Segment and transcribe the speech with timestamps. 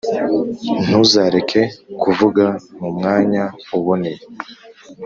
[0.85, 1.61] Ntuzareke
[2.01, 2.45] kuvuga
[2.79, 3.43] mu mwanya
[3.77, 4.21] uboneye,